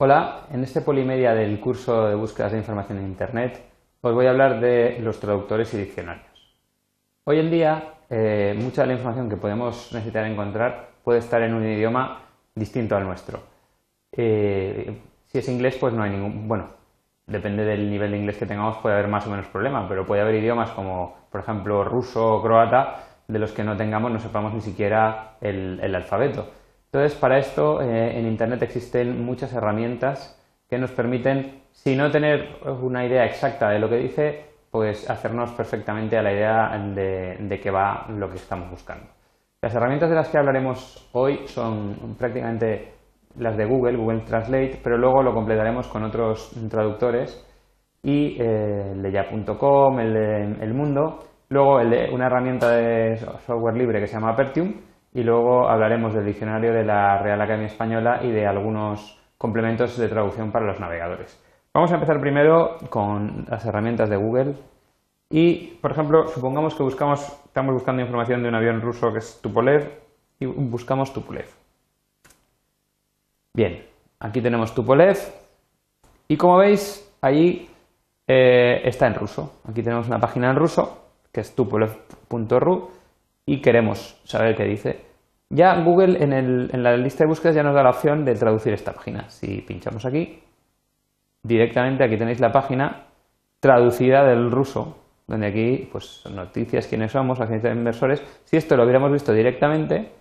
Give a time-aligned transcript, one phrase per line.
[0.00, 3.60] Hola, en este Polimedia del curso de búsquedas de información en Internet
[4.00, 6.56] os voy a hablar de los traductores y diccionarios.
[7.24, 11.52] Hoy en día, eh, mucha de la información que podemos necesitar encontrar puede estar en
[11.52, 12.20] un idioma
[12.54, 13.40] distinto al nuestro.
[14.12, 16.46] Eh, si es inglés, pues no hay ningún...
[16.46, 16.68] Bueno,
[17.26, 20.22] depende del nivel de inglés que tengamos, puede haber más o menos problema, pero puede
[20.22, 24.54] haber idiomas como, por ejemplo, ruso o croata, de los que no tengamos, no sepamos
[24.54, 26.46] ni siquiera el alfabeto.
[26.90, 30.34] Entonces, para esto eh, en Internet existen muchas herramientas
[30.70, 35.52] que nos permiten, si no tener una idea exacta de lo que dice, pues hacernos
[35.52, 39.06] perfectamente a la idea de, qué va lo que estamos buscando.
[39.60, 42.92] Las herramientas de las que hablaremos hoy son prácticamente
[43.36, 47.44] las de Google, Google Translate, pero luego lo completaremos con otros traductores
[48.02, 51.18] y eh, el de el de El Mundo,
[51.50, 54.74] luego el de una herramienta de software libre que se llama Apertium
[55.18, 60.06] y luego hablaremos del diccionario de la Real Academia Española y de algunos complementos de
[60.06, 61.42] traducción para los navegadores.
[61.74, 64.54] Vamos a empezar primero con las herramientas de Google
[65.28, 69.40] y, por ejemplo, supongamos que buscamos, estamos buscando información de un avión ruso que es
[69.42, 69.90] Tupolev
[70.38, 71.48] y buscamos Tupolev.
[73.54, 73.84] Bien,
[74.20, 75.18] aquí tenemos Tupolev
[76.28, 77.68] y como veis, ahí
[78.24, 79.62] eh, está en ruso.
[79.68, 82.90] Aquí tenemos una página en ruso que es tupolev.ru
[83.46, 85.07] y queremos saber qué dice,
[85.50, 88.92] ya Google en, la lista de búsquedas ya nos da la opción de traducir esta
[88.92, 89.28] página.
[89.30, 90.42] Si pinchamos aquí,
[91.42, 93.06] directamente aquí tenéis la página
[93.60, 98.22] traducida del ruso, donde aquí, pues, noticias, quiénes somos, agencias de inversores.
[98.44, 100.12] Si esto lo hubiéramos visto directamente,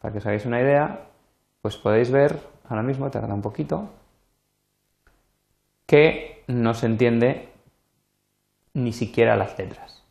[0.00, 1.06] para que os hagáis una idea,
[1.62, 3.90] pues podéis ver, ahora mismo tarda un poquito,
[5.86, 7.48] que no se entiende
[8.74, 10.04] ni siquiera las letras.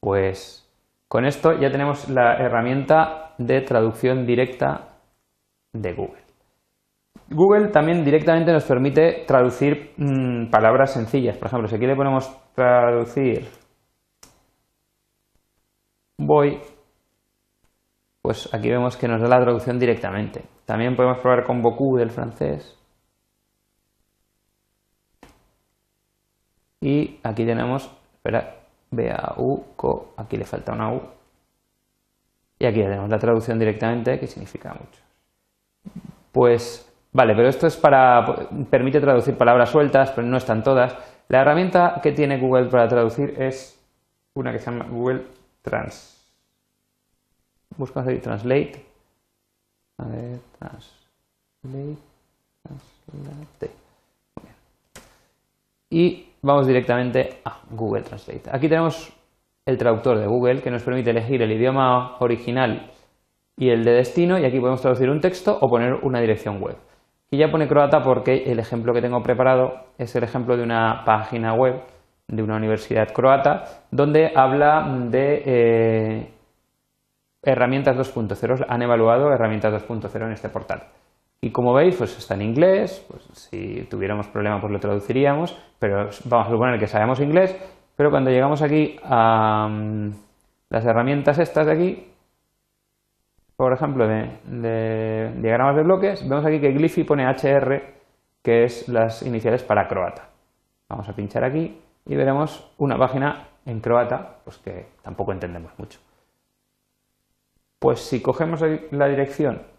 [0.00, 0.68] Pues
[1.08, 4.98] con esto ya tenemos la herramienta de traducción directa
[5.72, 6.22] de Google.
[7.30, 11.36] Google también directamente nos permite traducir mm, palabras sencillas.
[11.36, 13.48] Por ejemplo, si aquí le ponemos traducir
[16.18, 16.60] voy,
[18.22, 20.44] pues aquí vemos que nos da la traducción directamente.
[20.64, 22.78] También podemos probar con beaucoup del francés.
[26.80, 28.56] Y aquí tenemos, espera,
[28.90, 31.00] B-A-U, co, aquí le falta una U.
[32.64, 35.02] Y aquí tenemos la traducción directamente, que significa mucho.
[36.32, 38.24] Pues, vale, pero esto es para,
[38.70, 40.96] permite traducir palabras sueltas, pero no están todas.
[41.28, 43.78] La herramienta que tiene Google para traducir es
[44.32, 45.26] una que se llama Google
[45.60, 46.26] Trans.
[47.76, 48.82] Buscamos ahí Translate.
[49.98, 51.98] A ver, Translate.
[52.62, 53.70] Translate.
[55.90, 58.44] Y vamos directamente a Google Translate.
[58.50, 59.12] Aquí tenemos
[59.66, 62.90] el traductor de Google que nos permite elegir el idioma original
[63.56, 66.76] y el de destino y aquí podemos traducir un texto o poner una dirección web.
[67.28, 71.02] Aquí ya pone croata porque el ejemplo que tengo preparado es el ejemplo de una
[71.04, 71.80] página web
[72.28, 76.32] de una universidad croata donde habla de eh,
[77.42, 78.66] herramientas 2.0.
[78.68, 80.84] Han evaluado herramientas 2.0 en este portal.
[81.40, 86.08] Y como veis, pues está en inglés, pues si tuviéramos problema pues lo traduciríamos, pero
[86.24, 87.54] vamos a suponer que sabemos inglés,
[87.96, 90.10] pero cuando llegamos aquí a mm,
[90.70, 92.12] las herramientas estas de aquí,
[93.56, 97.82] por ejemplo, de, diagramas de bloques, vemos aquí que Glyphy pone HR,
[98.42, 100.28] que es las iniciales para croata.
[100.88, 106.00] Vamos a pinchar aquí y veremos una página en croata, pues que tampoco entendemos mucho.
[107.78, 109.74] Pues si cogemos la dirección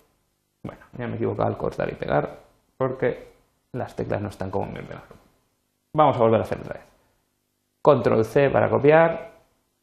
[0.66, 2.40] bueno, ya me he equivocado al cortar y pegar
[2.78, 3.34] porque
[3.74, 5.08] las teclas no están como bien pegadas.
[5.94, 6.95] Vamos a volver a hacer otra vez.
[7.86, 9.30] Control C para copiar.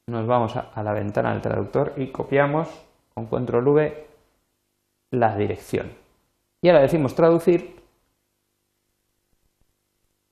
[0.08, 2.68] Nos vamos a, la ventana del traductor y copiamos
[3.14, 4.06] con Control V
[5.12, 5.92] la dirección.
[6.60, 7.76] Y ahora decimos traducir.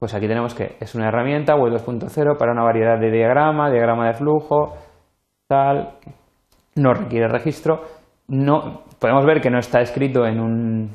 [0.00, 4.08] Pues aquí tenemos que es una herramienta Web 2.0 para una variedad de diagrama, diagrama
[4.08, 4.75] de flujo,
[5.47, 5.94] tal.
[6.75, 7.84] No requiere registro.
[8.26, 10.90] No, podemos ver que no está escrito en un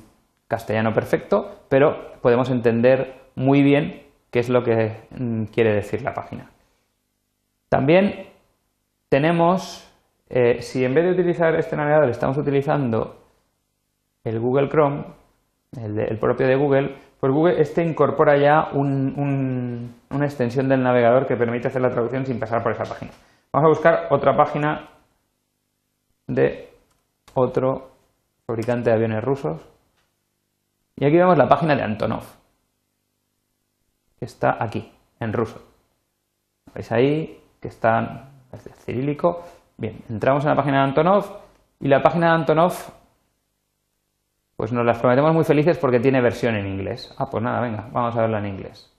[0.50, 6.14] castellano perfecto, pero podemos entender muy bien qué es lo que mm, quiere decir la
[6.14, 6.50] página.
[7.76, 8.30] También
[9.10, 9.86] tenemos,
[10.30, 13.22] eh, si en vez de utilizar este navegador estamos utilizando
[14.24, 15.04] el Google Chrome,
[15.82, 21.68] el, propio de Google, pues Google este incorpora ya una extensión del navegador que permite
[21.68, 23.12] hacer la traducción sin pasar por esa página.
[23.52, 24.88] Vamos a buscar otra página
[26.28, 26.70] de
[27.34, 27.92] otro
[28.48, 29.60] fabricante de aviones rusos.
[30.96, 32.24] Y aquí vemos la página de Antonov,
[34.18, 35.62] que está aquí, en ruso.
[36.74, 39.42] ¿Veis ahí que está el cirílico?
[39.76, 41.26] Bien, entramos en la página de Antonov
[41.80, 42.74] y la página de Antonov
[44.56, 47.14] Pues nos las prometemos muy felices porque tiene versión en inglés.
[47.18, 48.92] Ah, pues nada, venga, vamos a verla en inglés.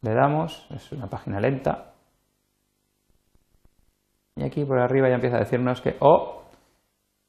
[0.00, 1.92] Le damos, es una página lenta.
[4.34, 6.42] Y aquí por arriba ya empieza a decirnos que, oh,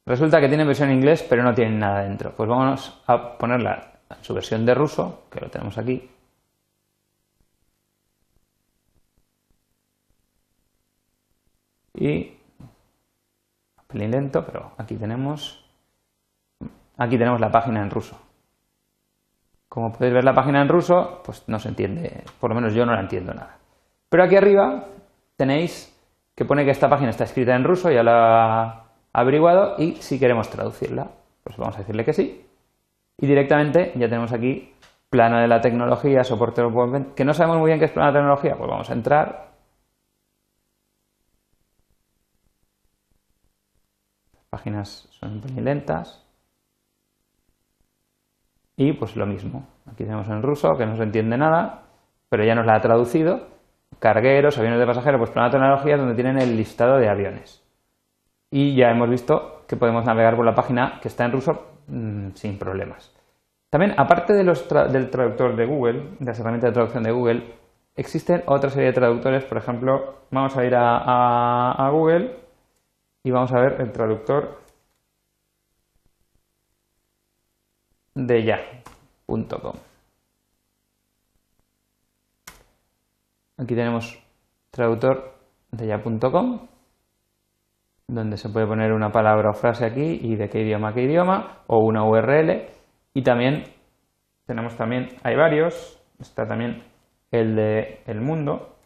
[0.06, 2.34] resulta que tiene versión en inglés, pero no tiene nada dentro.
[2.34, 6.10] Pues vamos a ponerla su versión de ruso, que lo tenemos aquí.
[11.94, 12.36] Y,
[13.92, 15.64] lento, pero aquí tenemos,
[16.96, 18.20] aquí tenemos la página en ruso.
[19.68, 22.84] Como podéis ver la página en ruso, pues no se entiende, por lo menos yo
[22.84, 23.58] no la entiendo nada.
[24.08, 24.84] Pero aquí arriba
[25.36, 25.92] tenéis
[26.34, 28.62] que pone que esta página está escrita en ruso, ya la
[29.12, 31.08] ha averiguado y si queremos traducirla,
[31.42, 32.46] pues vamos a decirle que sí.
[33.18, 34.74] Y directamente ya tenemos aquí
[35.08, 36.60] plano de la tecnología, soporte
[37.14, 39.52] que no sabemos muy bien qué es plano de tecnología, pues vamos a entrar.
[44.32, 46.26] Las páginas son muy lentas.
[48.76, 49.68] Y pues lo mismo.
[49.86, 51.82] Aquí tenemos en ruso, que no se entiende nada,
[52.28, 53.46] pero ya nos la ha traducido.
[54.00, 57.62] Cargueros, aviones de pasajeros, pues para tecnología donde tienen el listado de aviones.
[58.50, 62.30] Y ya hemos visto que podemos navegar por la página que está en ruso mm,
[62.34, 63.12] sin problemas.
[63.70, 67.54] También, aparte de los del traductor de Google, de las herramientas de traducción de Google,
[67.96, 69.44] existen otra serie de traductores.
[69.44, 72.36] Por ejemplo, vamos a ir a Google
[73.24, 74.60] y vamos a ver el traductor
[78.14, 79.74] de ya.com.
[83.56, 84.18] Aquí tenemos
[84.70, 85.34] traductor
[85.70, 86.68] de ya.com,
[88.06, 91.62] donde se puede poner una palabra o frase aquí y de qué idioma qué idioma,
[91.66, 92.66] o una URL.
[93.14, 93.64] Y también
[94.46, 96.84] tenemos también, hay varios, está también
[97.30, 98.76] el de El Mundo.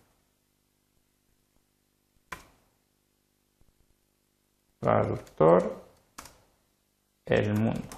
[4.80, 5.82] Traductor
[7.26, 7.88] El Mundo.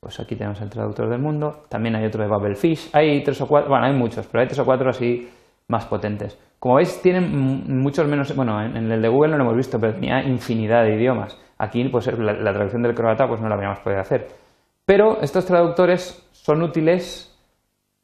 [0.00, 1.64] Pues aquí tenemos el traductor del mundo.
[1.68, 2.90] También hay otro de Babelfish.
[2.94, 5.28] Hay tres o cuatro, bueno, hay muchos, pero hay tres o cuatro así
[5.68, 6.38] más potentes.
[6.58, 7.30] Como veis, tienen
[7.80, 8.34] muchos menos.
[8.34, 11.38] Bueno, en el de Google no lo hemos visto, pero tenía infinidad de idiomas.
[11.58, 14.26] Aquí, pues la, traducción del croata, pues no la habíamos podido hacer.
[14.84, 17.24] Pero estos traductores son útiles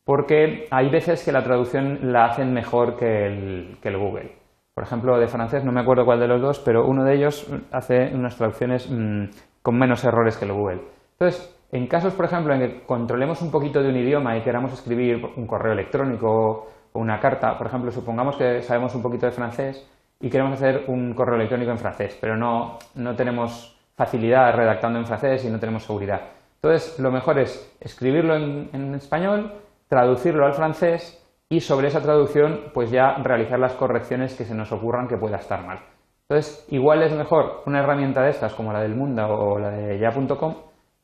[0.05, 4.37] porque hay veces que la traducción la hacen mejor que el, que el Google.
[4.75, 7.49] Por ejemplo, de francés, no me acuerdo cuál de los dos, pero uno de ellos
[7.73, 9.25] hace unas traducciones mm,
[9.63, 10.81] con menos errores que el Google.
[11.13, 14.73] Entonces, en casos, por ejemplo, en que controlemos un poquito de un idioma y queramos
[14.73, 19.89] escribir un correo electrónico una carta, por ejemplo, supongamos que sabemos un poquito de francés
[20.21, 22.79] y queremos hacer un correo electrónico en francés, pero no,
[23.17, 26.21] tenemos facilidad redactando en francés y no tenemos seguridad.
[26.57, 29.53] Entonces, lo mejor es escribirlo en, español,
[29.89, 34.73] traducirlo al francés y sobre esa traducción, pues ya realizar las correcciones que se nos
[34.73, 35.81] ocurran que pueda estar mal.
[36.29, 39.99] Entonces, igual es mejor una herramienta de estas como la del Mundo o la de
[39.99, 40.55] ya.com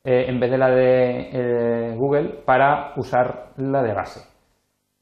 [0.03, 4.30] eh, en vez de la de eh, Google para usar la de base.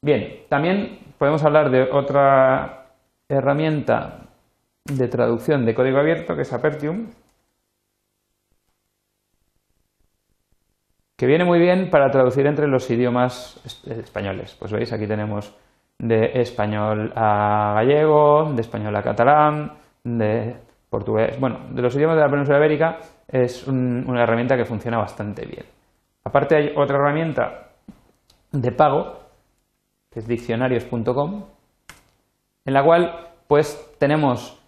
[0.01, 2.85] Bien, también podemos hablar de otra
[3.27, 4.27] herramienta
[4.85, 7.09] de traducción de código abierto que es Apertium,
[11.17, 14.55] que viene muy bien para traducir entre los idiomas españoles.
[14.57, 15.53] Pues veis, aquí tenemos
[15.97, 20.55] de español a gallego, de español a catalán, de
[20.89, 25.45] portugués, bueno, de los idiomas de la península ibérica es una herramienta que funciona bastante
[25.45, 25.65] bien.
[26.23, 27.67] Aparte hay otra herramienta
[28.53, 29.18] de pago,
[30.11, 31.43] que es diccionarios.com,
[32.65, 34.61] en la cual pues tenemos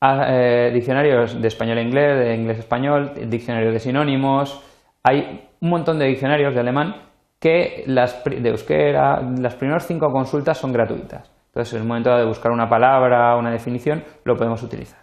[0.00, 4.62] ah, eh, diccionarios de español a inglés, de inglés a español, diccionarios de sinónimos,
[5.02, 7.08] hay un montón de diccionarios de alemán
[7.40, 11.30] que las de euskera, las primeras cinco consultas son gratuitas.
[11.46, 15.00] Entonces, en el momento de buscar una palabra, una definición, lo podemos utilizar.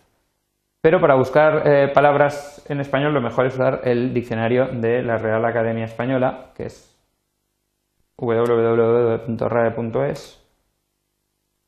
[0.82, 5.18] Pero para buscar eh, palabras en español lo mejor es usar el diccionario de la
[5.18, 6.95] Real Academia Española, que es
[8.18, 9.72] www.rade.es.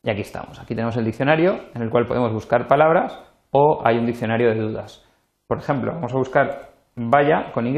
[0.03, 0.59] Y aquí estamos.
[0.59, 3.19] Aquí tenemos el diccionario en el cual podemos buscar palabras
[3.51, 5.03] o hay un diccionario de dudas.
[5.47, 7.77] Por ejemplo, vamos a buscar vaya con Y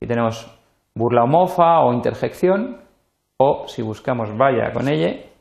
[0.00, 0.58] y tenemos
[0.94, 2.80] burla o mofa o interjección
[3.36, 5.32] o si buscamos vaya con ella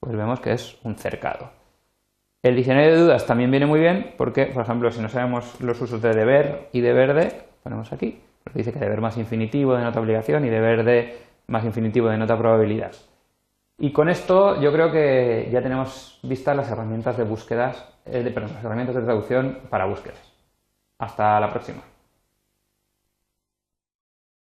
[0.00, 1.50] pues vemos que es un cercado.
[2.42, 5.78] El diccionario de dudas también viene muy bien porque, por ejemplo, si no sabemos los
[5.80, 8.18] usos de deber y de verde, ponemos aquí,
[8.54, 12.36] dice que deber más infinitivo de nota obligación y deber de más infinitivo de nota
[12.36, 12.92] probabilidad.
[13.78, 18.52] Y con esto yo creo que ya tenemos vistas las herramientas de búsquedas, eh, perdón,
[18.54, 20.20] las herramientas de traducción para búsquedas.
[20.98, 21.82] Hasta la próxima.